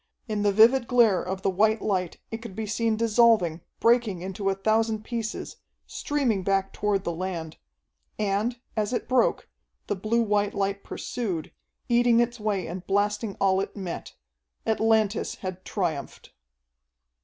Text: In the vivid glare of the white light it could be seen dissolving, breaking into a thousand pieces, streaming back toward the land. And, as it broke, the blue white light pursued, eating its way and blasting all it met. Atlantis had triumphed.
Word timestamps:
In 0.27 0.41
the 0.41 0.51
vivid 0.51 0.87
glare 0.87 1.21
of 1.21 1.43
the 1.43 1.49
white 1.51 1.79
light 1.79 2.17
it 2.31 2.41
could 2.41 2.55
be 2.55 2.65
seen 2.65 2.95
dissolving, 2.97 3.61
breaking 3.79 4.23
into 4.23 4.49
a 4.49 4.55
thousand 4.55 5.03
pieces, 5.03 5.57
streaming 5.85 6.41
back 6.41 6.73
toward 6.73 7.03
the 7.03 7.11
land. 7.11 7.57
And, 8.17 8.59
as 8.75 8.93
it 8.93 9.07
broke, 9.07 9.47
the 9.85 9.95
blue 9.95 10.23
white 10.23 10.55
light 10.55 10.83
pursued, 10.83 11.51
eating 11.87 12.19
its 12.19 12.39
way 12.39 12.65
and 12.65 12.83
blasting 12.87 13.37
all 13.39 13.61
it 13.61 13.77
met. 13.77 14.15
Atlantis 14.65 15.35
had 15.35 15.63
triumphed. 15.63 16.31